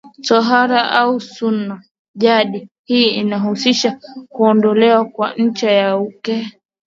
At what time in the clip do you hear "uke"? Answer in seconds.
5.97-6.59